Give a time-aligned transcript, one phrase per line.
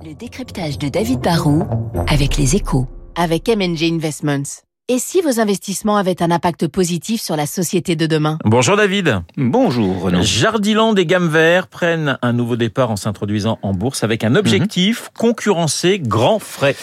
[0.00, 1.64] Le décryptage de David Barrault
[2.08, 2.86] avec les échos.
[3.14, 4.62] Avec MNG Investments.
[4.88, 8.36] Et si vos investissements avaient un impact positif sur la société de demain?
[8.44, 9.20] Bonjour David.
[9.36, 10.22] Bonjour Renaud.
[10.22, 15.10] Jardiland et Gamme Vert prennent un nouveau départ en s'introduisant en bourse avec un objectif
[15.16, 16.74] concurrencer grand frais.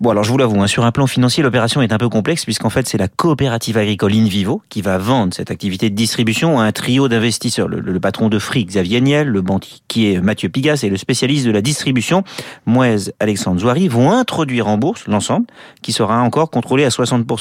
[0.00, 2.44] Bon alors je vous l'avoue, hein, sur un plan financier, l'opération est un peu complexe
[2.44, 6.62] puisqu'en fait c'est la coopérative agricole Invivo qui va vendre cette activité de distribution à
[6.62, 7.66] un trio d'investisseurs.
[7.66, 11.50] Le, le, patron de Free, Xavier Niel, le banquier Mathieu Pigas et le spécialiste de
[11.50, 12.22] la distribution,
[12.66, 15.46] Moez Alexandre Zouari, vont introduire en bourse l'ensemble
[15.82, 17.31] qui sera encore contrôlé à 60%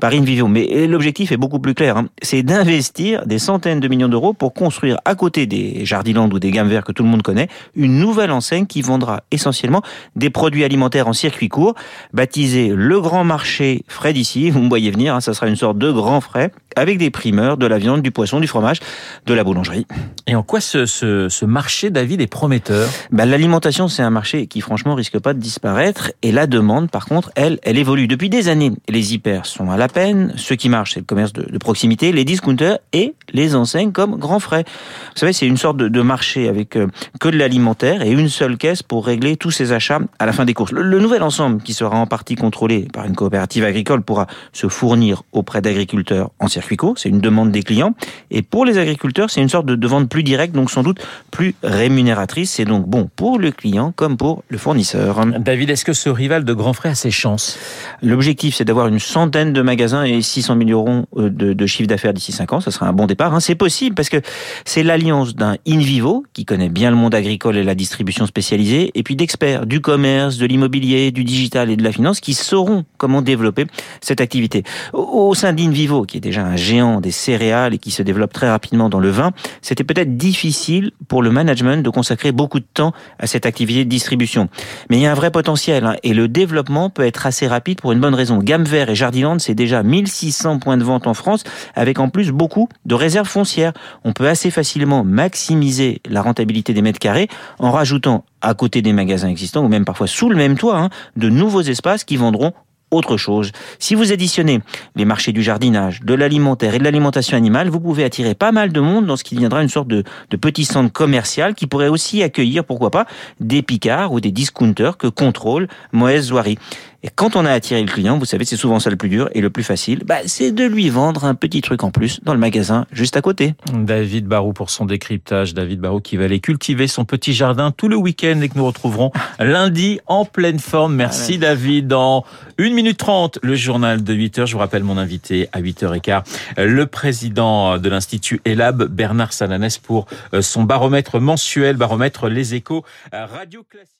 [0.00, 0.48] par InVivo.
[0.48, 1.96] Mais l'objectif est beaucoup plus clair.
[1.96, 2.08] Hein.
[2.22, 6.50] C'est d'investir des centaines de millions d'euros pour construire à côté des Jardiland ou des
[6.50, 9.82] gammes verts que tout le monde connaît, une nouvelle enseigne qui vendra essentiellement
[10.16, 11.74] des produits alimentaires en circuit court,
[12.12, 14.50] baptisé le grand marché frais d'ici.
[14.50, 17.56] Vous me voyez venir, hein, ça sera une sorte de grand frais avec des primeurs,
[17.56, 18.80] de la viande, du poisson, du fromage,
[19.26, 19.86] de la boulangerie.
[20.26, 22.88] Et en quoi ce, ce, ce marché, David, est prometteur?
[23.10, 26.12] Bah, L'alimentation, c'est un marché qui, franchement, risque pas de disparaître.
[26.22, 28.06] Et la demande, par contre, elle, elle évolue.
[28.06, 30.32] Depuis des années, les hyper sont à la peine.
[30.36, 34.16] Ce qui marche, c'est le commerce de, de, proximité, les discounters et les enseignes comme
[34.18, 34.64] Grand Frais.
[34.66, 36.86] Vous savez, c'est une sorte de, de marché avec euh,
[37.20, 40.44] que de l'alimentaire et une seule caisse pour régler tous ses achats à la fin
[40.44, 40.72] des courses.
[40.72, 44.68] Le, le nouvel ensemble, qui sera en partie contrôlé par une coopérative agricole, pourra se
[44.68, 47.94] fournir auprès d'agriculteurs en circuit c'est une demande des clients.
[48.30, 51.00] Et pour les agriculteurs, c'est une sorte de, de, vente plus directe, donc sans doute
[51.30, 52.52] plus rémunératrice.
[52.52, 55.24] C'est donc bon pour le client comme pour le fournisseur.
[55.38, 57.58] David, est-ce que ce rival de Grand Frais a ses chances?
[58.02, 62.12] L'objectif, c'est d'avoir une centaine de magasins et 600 000 euros de, de chiffre d'affaires
[62.12, 62.60] d'ici 5 ans.
[62.60, 63.34] Ça sera un bon départ.
[63.34, 63.40] Hein.
[63.40, 64.20] C'est possible parce que
[64.64, 68.90] c'est l'alliance d'un in vivo qui connaît bien le monde agricole et la distribution spécialisée,
[68.94, 72.84] et puis d'experts du commerce, de l'immobilier, du digital et de la finance qui sauront
[72.96, 73.66] comment développer
[74.00, 74.62] cette activité.
[74.92, 78.02] Au, au sein d'in vivo, qui est déjà un géant des céréales et qui se
[78.02, 79.32] développe très rapidement dans le vin,
[79.62, 83.90] c'était peut-être difficile pour le management de consacrer beaucoup de temps à cette activité de
[83.90, 84.48] distribution.
[84.90, 87.80] Mais il y a un vrai potentiel hein, et le développement peut être assez rapide
[87.80, 88.38] pour une bonne raison.
[88.38, 91.44] Gamme Vert et Jardiland, c'est déjà 1600 points de vente en France
[91.74, 93.72] avec en plus beaucoup de réserves foncières.
[94.04, 98.92] On peut assez facilement maximiser la rentabilité des mètres carrés en rajoutant à côté des
[98.92, 102.52] magasins existants ou même parfois sous le même toit hein, de nouveaux espaces qui vendront
[102.90, 103.52] autre chose.
[103.78, 104.60] Si vous additionnez
[104.96, 108.72] les marchés du jardinage, de l'alimentaire et de l'alimentation animale, vous pouvez attirer pas mal
[108.72, 111.88] de monde dans ce qui deviendra une sorte de, de petit centre commercial qui pourrait
[111.88, 113.06] aussi accueillir, pourquoi pas,
[113.40, 116.58] des picards ou des discounters que contrôle Moës Zouari.
[117.04, 119.28] Et quand on a attiré le client, vous savez, c'est souvent ça le plus dur
[119.32, 122.32] et le plus facile, bah, c'est de lui vendre un petit truc en plus dans
[122.32, 123.54] le magasin juste à côté.
[123.72, 125.54] David Barou pour son décryptage.
[125.54, 128.66] David Barou qui va aller cultiver son petit jardin tout le week-end et que nous
[128.66, 130.96] retrouverons lundi en pleine forme.
[130.96, 131.86] Merci ah David.
[131.86, 132.24] Dans
[132.58, 134.46] une minute trente, le journal de 8 heures.
[134.46, 136.22] Je vous rappelle mon invité à 8h15,
[136.58, 140.06] le président de l'Institut ELAB, Bernard Sananès, pour
[140.40, 143.98] son baromètre mensuel, baromètre Les Échos Radio Classique.